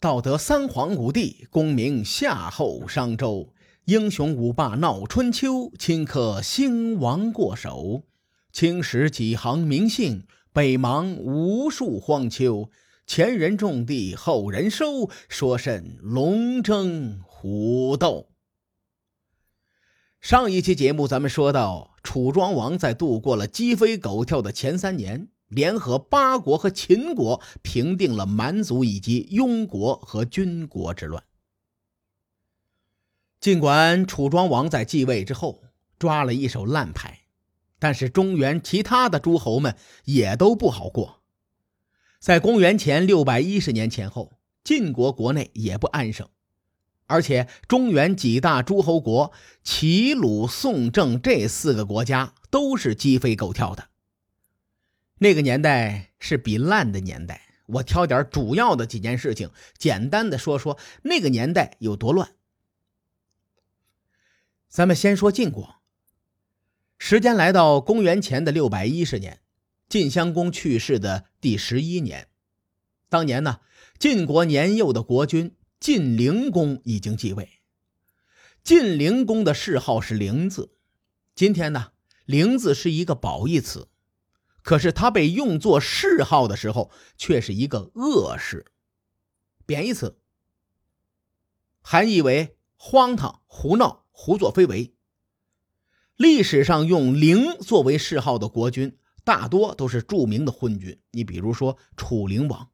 [0.00, 3.52] 道德三皇五帝，功名夏后商周。
[3.84, 8.04] 英雄五霸闹春秋，顷刻兴亡过手。
[8.50, 12.70] 青史几行名姓，北邙无数荒丘。
[13.06, 18.30] 前人种地，后人收，说甚龙争虎斗？
[20.18, 25.28] 上一期节目咱们说到，楚庄王在度过了鸡飞狗跳的前三年。
[25.50, 31.22] 联合八国和秦国平定了蛮族以及庸国和军国之乱。
[33.40, 35.62] 尽管楚庄王在继位之后
[35.98, 37.20] 抓了一手烂牌，
[37.78, 41.22] 但是中原其他的诸侯们也都不好过。
[42.20, 44.32] 在公元前六百一十年前后，
[44.62, 46.28] 晋国国内也不安生，
[47.06, 49.32] 而且中原几大诸侯国
[49.64, 53.89] 齐、鲁、宋、郑这四个国家都是鸡飞狗跳的。
[55.22, 62.32] 那个年代是比烂的年代，我挑点主要的几件事情，简单的说说那个年代有多乱。
[64.70, 65.76] 咱们先说晋国，
[66.96, 69.40] 时间来到公元前的六百一十年，
[69.90, 72.28] 晋襄公去世的第十一年，
[73.10, 73.60] 当年呢，
[73.98, 77.60] 晋国年幼的国君晋灵公已经继位。
[78.64, 80.72] 晋灵公的谥号是灵字，
[81.34, 81.92] 今天呢，
[82.24, 83.88] 灵字是一个褒义词。
[84.62, 88.66] 可是他被用作谥号的时候，却是一个恶事，
[89.66, 90.18] 贬义词，
[91.80, 94.94] 含义为荒唐、胡闹、胡作非为。
[96.16, 101.00] 历史上用“灵”作为谥号的国君，大多都是著名的昏君。
[101.12, 102.68] 你比如说楚灵王。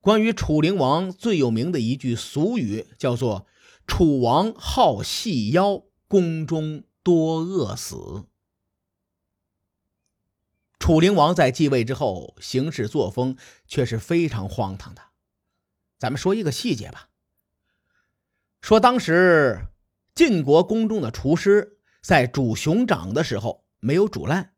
[0.00, 3.46] 关于楚灵王最有名的一句俗语叫做
[3.86, 8.26] “楚王好细腰，宫中多饿死”。
[10.82, 13.36] 楚灵王在继位之后，行事作风
[13.68, 15.02] 却是非常荒唐的。
[15.96, 17.08] 咱们说一个细节吧。
[18.60, 19.68] 说当时
[20.12, 24.56] 晋国宫中的厨师在煮熊掌的时候没有煮烂，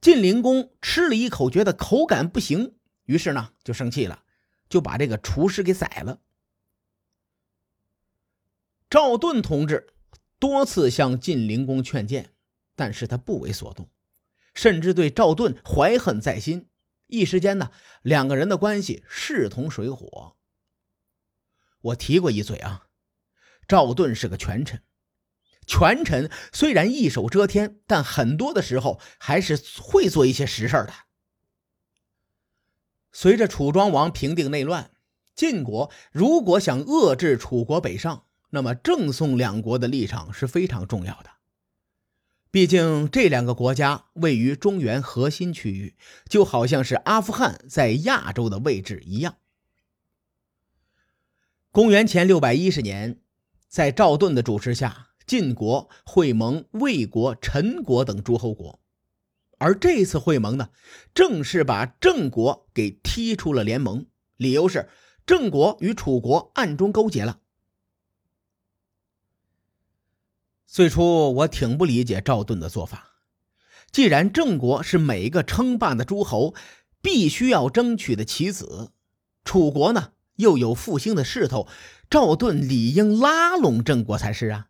[0.00, 4.24] 晋灵公吃了一口，觉得口感不行，于是呢就生气了，
[4.70, 6.22] 就把这个厨师给宰了。
[8.88, 9.92] 赵盾同志
[10.38, 12.32] 多次向晋灵公劝谏，
[12.74, 13.86] 但是他不为所动。
[14.54, 16.68] 甚至对赵盾怀恨在心，
[17.06, 17.70] 一时间呢，
[18.02, 20.36] 两个人的关系势同水火。
[21.80, 22.86] 我提过一嘴啊，
[23.66, 24.82] 赵盾是个权臣，
[25.66, 30.92] 权臣虽然一手遮天，但很多的时候还是会做一些实事的。
[33.10, 34.92] 随着楚庄王平定内乱，
[35.34, 41.30] 晋国如果想遏制楚国北上，那么郑宋两国的立场是非常重要的。
[42.52, 45.96] 毕竟这两个国家位于中原核心区域，
[46.28, 49.38] 就好像是阿富汗在亚洲的位置一样。
[51.70, 53.18] 公元前六百一十年，
[53.68, 58.78] 在赵盾的主持下，晋国会盟魏国、陈国等诸侯国，
[59.56, 60.68] 而这次会盟呢，
[61.14, 64.04] 正是把郑国给踢出了联盟，
[64.36, 64.90] 理由是
[65.24, 67.40] 郑国与楚国暗中勾结了。
[70.72, 73.18] 最初我挺不理解赵盾的做法。
[73.90, 76.54] 既然郑国是每一个称霸的诸侯
[77.02, 78.90] 必须要争取的棋子，
[79.44, 81.68] 楚国呢又有复兴的势头，
[82.08, 84.68] 赵盾理应拉拢郑国才是啊。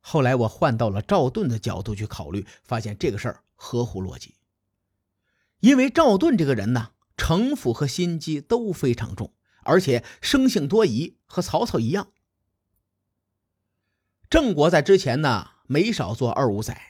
[0.00, 4.34] 后来我换到了赵盾的角度去考虑，发现这个事儿合乎逻辑。
[5.60, 9.32] 因为赵盾这个人呢，城府和心机都非常重，
[9.62, 12.08] 而且生性多疑，和曹操一样。
[14.30, 16.80] 郑国在之前呢，没少做二五仔。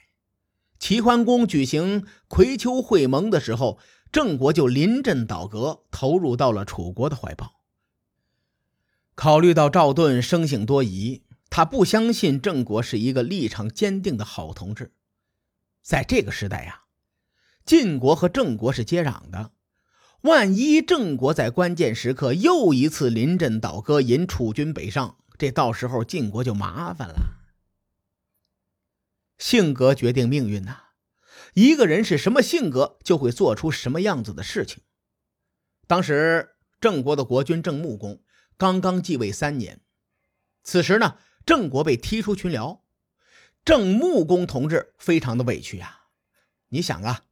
[0.78, 3.78] 齐桓公举行葵丘会盟的时候，
[4.12, 7.62] 郑国就临阵倒戈，投入到了楚国的怀抱。
[9.14, 14.92] 考虑到赵盾生性多疑，他不相信郑国是一个立场坚定的好同志。
[15.82, 16.82] 在这个时代呀，
[17.64, 19.52] 晋国和郑国是接壤的，
[20.22, 25.16] 万一郑国在关键时刻又一次临阵倒戈，引楚军北上。
[25.40, 27.38] 这到时候晋国就麻烦了。
[29.38, 30.90] 性格决定命运呐，
[31.54, 34.82] 一个人是什么性格，就会做出什么样子的事情。
[35.86, 38.22] 当时郑国的国君郑穆公
[38.58, 39.80] 刚刚继位三年，
[40.62, 41.16] 此时呢，
[41.46, 42.84] 郑国被踢出群聊，
[43.64, 46.02] 郑穆公同志非常的委屈啊。
[46.68, 47.24] 你想啊，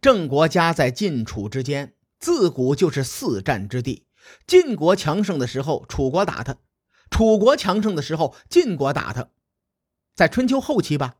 [0.00, 4.06] 郑国家在晋楚之间，自古就是四战之地，
[4.46, 6.56] 晋国强盛的时候，楚国打他。
[7.10, 9.30] 楚国强盛的时候，晋国打他，
[10.14, 11.16] 在春秋后期吧，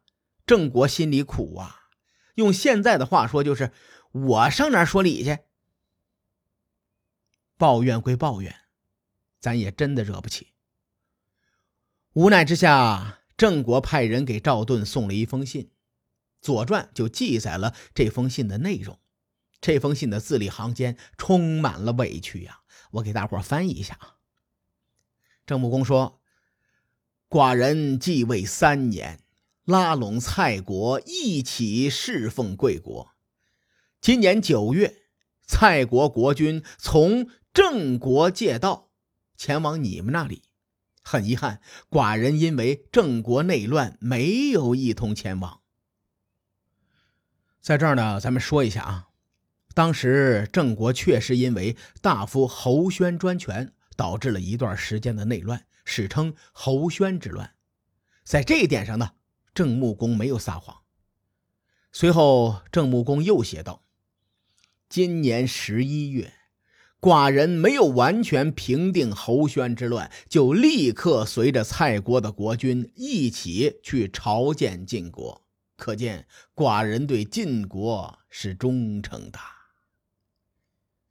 [0.46, 1.88] 郑国心里苦啊。
[2.34, 3.72] 用现在的话说，就是
[4.12, 5.40] 我上哪说理去？
[7.56, 8.54] 抱怨归抱怨，
[9.40, 10.52] 咱也真的惹不起。
[12.12, 15.64] 无奈之下，郑国派人给赵盾送了一封信，
[16.40, 19.00] 《左传》就记载了这封信的内容。
[19.60, 22.60] 这封信的字里行间充满了委屈呀！
[22.92, 24.17] 我给大伙翻译一下啊。
[25.48, 26.20] 郑穆公说
[27.30, 29.20] ：“寡人继位三年，
[29.64, 33.12] 拉拢蔡国一起侍奉贵国。
[33.98, 34.94] 今年九月，
[35.46, 38.90] 蔡国国君从郑国借道，
[39.38, 40.42] 前往你们那里。
[41.02, 45.62] 很遗憾，寡人因为郑国内乱，没有一同前往。
[47.62, 49.08] 在这儿呢，咱们说一下啊。”
[49.72, 57.56] 当时郑国确实因为大夫侯宣专权，导致了一段时间的内乱，史称侯宣之乱。
[58.22, 59.14] 在这一点上呢，
[59.52, 60.82] 郑穆公没有撒谎。
[61.90, 63.82] 随后，郑穆公又写道
[64.88, 66.32] ：“今年十一月，
[67.00, 75.44] 寡人没有完全平定侯宣之乱，就立刻随着蔡国的国君一起去朝见晋国。
[75.76, 79.40] 可见寡人对晋国是忠诚的。”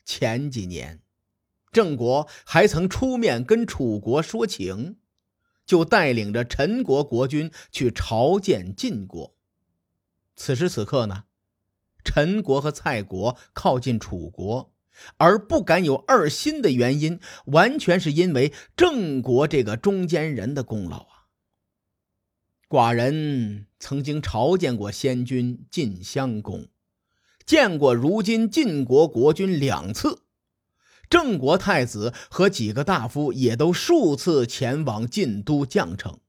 [0.06, 1.02] 前几年，
[1.72, 4.98] 郑国还曾出面跟楚国说情，
[5.66, 9.36] 就带领着陈国国君去朝见晋国。
[10.36, 11.26] 此时此刻呢，
[12.04, 14.72] 陈国和蔡国靠近楚国，
[15.18, 21.28] 而不敢有二心的原因，完全是因为郑国这个中间人的功劳啊。
[22.70, 26.68] 寡人曾经朝见过先君晋襄公。
[27.46, 30.24] 见过如今晋国国君两次，
[31.10, 36.20] 郑国太子和几个大夫也都数次前往晋都降城。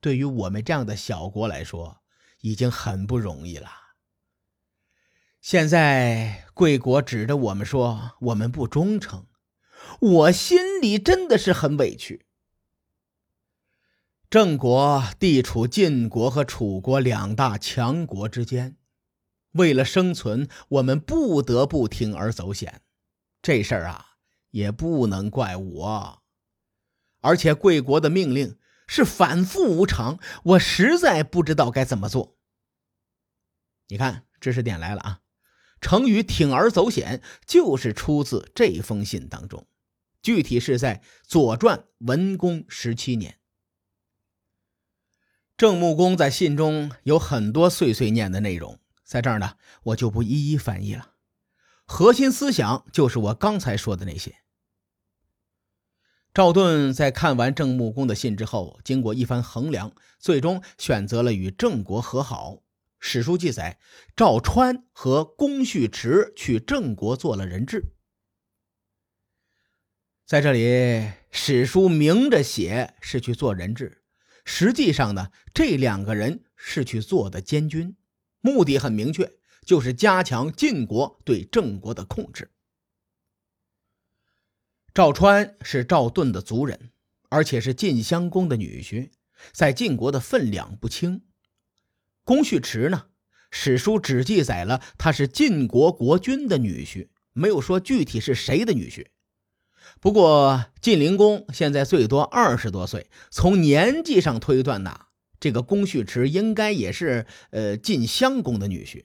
[0.00, 2.02] 对于我们这样的小国来说，
[2.40, 3.68] 已经很不容易了。
[5.40, 9.26] 现在贵国指着我们说我们不忠诚，
[10.00, 12.26] 我心里真的是很委屈。
[14.28, 18.76] 郑国地处晋国和楚国两大强国之间。
[19.52, 22.82] 为了生存，我们不得不铤而走险。
[23.40, 24.16] 这事儿啊，
[24.50, 26.22] 也不能怪我。
[27.20, 32.36] 而且贵国的命令是反复无常，我实在不知道该怎么做。
[33.88, 35.20] 你看，知识点来了啊！
[35.80, 39.66] 成语“铤而走险”就是出自这封信当中，
[40.20, 43.38] 具体是在《左传》文公十七年。
[45.56, 48.78] 郑穆公在信中有很多碎碎念的内容。
[49.04, 51.14] 在这儿呢，我就不一一翻译了。
[51.90, 54.36] 核心思想就是我刚才说的那些。
[56.34, 62.62] 赵盾在看完郑穆公的信之后，经过一番衡量，最终选择了与郑国和好。
[63.00, 63.78] 史书记载，
[64.14, 67.94] 赵川和公续迟去郑国做了人质。
[70.26, 74.02] 在这里，史书明着写是去做人质，
[74.44, 77.96] 实际上呢，这两个人是去做的监军。
[78.40, 79.37] 目的很明确，
[79.68, 82.50] 就是加强晋国对郑国的控制。
[84.94, 86.88] 赵川是赵盾的族人，
[87.28, 89.10] 而且是晋襄公的女婿，
[89.52, 91.20] 在晋国的分量不轻。
[92.24, 93.08] 公续迟呢，
[93.50, 99.08] 史书只记载了他是晋国国君的女婿，没有说具体是谁的女婿。
[100.00, 105.08] 不过晋灵公现在最多二十多岁，从年纪上推断呐。
[105.38, 109.04] 这个公续迟应该也是呃晋襄公的女婿，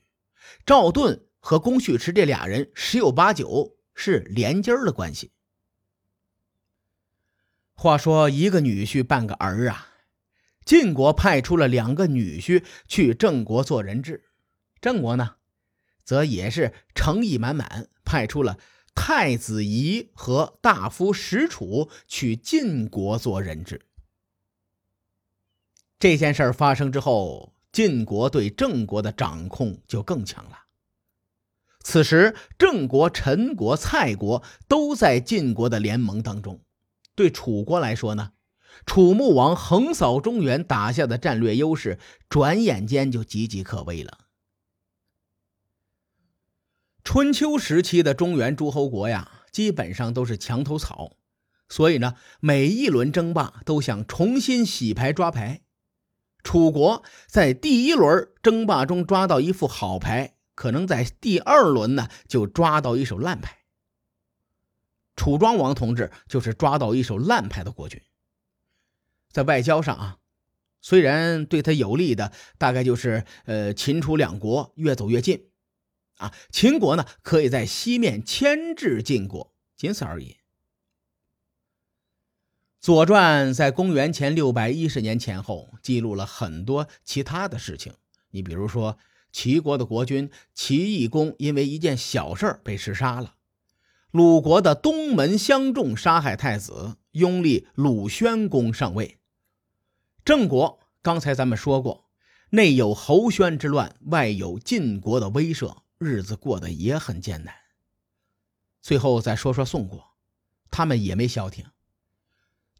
[0.66, 5.32] 赵盾和公续迟这俩人十有八九是连襟儿的关系。
[7.74, 9.90] 话说一个女婿半个儿啊，
[10.64, 14.24] 晋国派出了两个女婿去郑国做人质，
[14.80, 15.36] 郑国呢，
[16.04, 18.58] 则也是诚意满满，派出了
[18.96, 23.82] 太子仪和大夫石楚去晋国做人质。
[26.00, 30.60] 这件事发生之后，晋国对郑国的掌控就更强了。
[31.84, 36.62] 此时，郑国、陈国、蔡国都在晋国的联盟当中。
[37.16, 38.32] 对楚国来说呢，
[38.86, 42.00] 楚穆王横扫中原打下的战略优势，
[42.30, 44.20] 转眼间就岌岌可危了。
[47.04, 51.18] 春秋时期的中原诸侯国呀，基本上都是墙头草，
[51.68, 55.63] 所以呢，每一轮争霸都想重新洗牌抓牌。
[56.44, 63.60] 楚国在第一轮争霸中抓到一副好牌，可能在第二轮呢就抓到一手烂牌。
[65.16, 68.02] 楚庄王同志就是抓到一手烂牌的国君。
[69.32, 70.18] 在外交上啊，
[70.82, 75.48] 虽然对他有利的大概就是呃秦楚两国越走越近，
[76.18, 80.32] 啊秦国呢可以在西面牵制晋国，仅此而已。
[82.84, 87.94] 《左传》在公元前六百一十年前后记录了很多其他的事情，
[88.32, 88.98] 你比如说，
[89.32, 93.36] 齐国的国君齐懿公因为一件小事被弑杀了；
[94.12, 99.16] 鲁国的东门相仲杀害太子，拥立鲁宣公上位；
[100.26, 102.10] 郑国刚才咱们说过，
[102.50, 107.56] 内有侯宣之乱，外有晋国的威慑，日子过得也很艰难。
[108.82, 110.06] 最后再说说宋国，
[110.70, 111.64] 他们也没消停。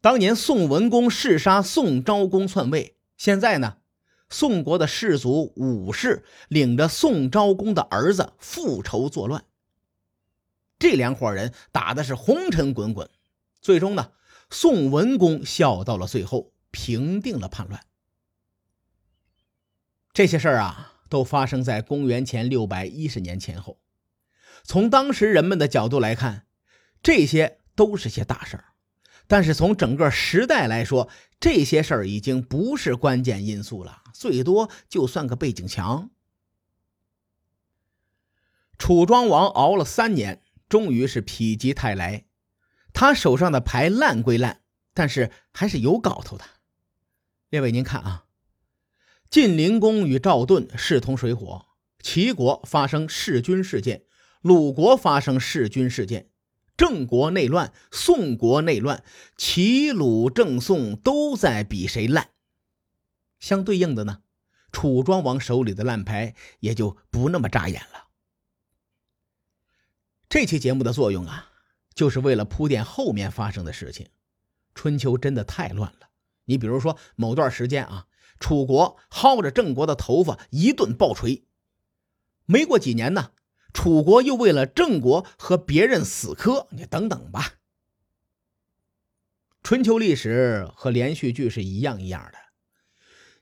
[0.04, 3.78] 当年宋文公弑杀宋昭公篡位，现在呢，
[4.28, 9.46] 宋国的士族武士领着宋昭公的儿子复仇作乱。
[10.78, 13.08] 这两伙人打的是红尘滚滚，
[13.62, 14.12] 最终呢，
[14.50, 17.80] 宋文公笑到了最后，平定了叛乱。
[20.12, 23.78] 这些事儿啊，都发生在公元前六百一十年前后。
[24.64, 26.44] 从当时人们的角度来看，
[27.02, 28.64] 这些都是些大事儿。
[29.26, 31.08] 但是从整个时代来说，
[31.40, 36.10] 这些事儿已经不是关键因素了，最多就算个背景墙。
[38.76, 42.26] 楚庄王熬了三年，终于是否极泰来。
[42.92, 44.60] 他手上的牌烂归烂，
[44.92, 46.44] 但是还是有搞头的。
[47.48, 48.24] 列位，您看啊，
[49.30, 51.66] 晋灵公与赵盾势同水火，
[52.00, 54.04] 齐国发生弑君事件，
[54.42, 56.30] 鲁国发生弑君事件。
[56.76, 59.04] 郑国内乱，宋国内乱，
[59.36, 62.30] 齐鲁郑宋都在比谁烂。
[63.38, 64.22] 相对应的呢，
[64.72, 68.08] 楚庄王手里的烂牌也就不那么扎眼了。
[70.28, 71.52] 这期节目的作用啊，
[71.94, 74.08] 就是为了铺垫后面发生的事情。
[74.74, 76.08] 春秋真的太乱了。
[76.46, 78.08] 你比如说某段时间啊，
[78.40, 81.44] 楚国薅着郑国的头发一顿暴锤，
[82.46, 83.30] 没过几年呢。
[83.74, 87.54] 楚国又为了郑国和别人死磕，你等等吧。
[89.62, 92.38] 春秋历史和连续剧是一样一样的，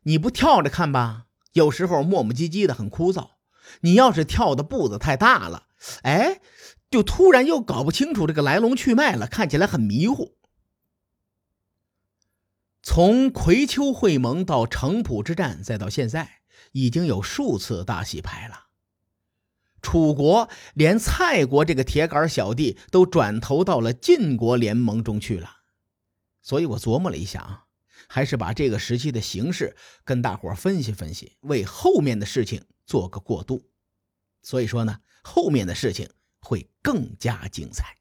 [0.02, 3.32] 你不跳着看吧，有时候磨磨唧唧的很枯燥；
[3.82, 5.66] 你要是跳的步子太大了，
[6.02, 6.40] 哎，
[6.90, 10.36] 就突然又搞不清楚这个来龙去脉了，看起来很迷糊。
[12.82, 16.40] 从葵丘会盟到城濮之战，再到现在，
[16.72, 18.61] 已经有数次大洗牌了。
[19.82, 25.50] 楚国连蔡国这个铁杆小弟都转投到了晋国联盟中去了，
[26.40, 27.64] 所以我琢磨了一下啊，
[28.08, 33.68] 还是把这个时期的形势跟大伙分析分析，为后面的事情做个过渡。
[34.42, 36.08] 所以说呢，后面的事情
[36.40, 37.98] 会更加精彩。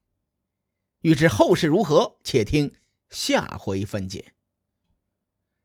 [1.01, 2.71] 欲知后事如何，且听
[3.09, 4.33] 下回分解。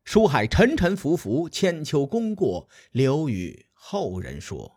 [0.03, 4.76] 书海沉沉浮浮，千秋功过留与后人说。